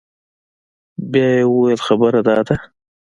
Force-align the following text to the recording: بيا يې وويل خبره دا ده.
بيا 1.11 1.27
يې 1.37 1.43
وويل 1.51 1.79
خبره 1.87 2.19
دا 2.27 2.37
ده. 2.47 2.55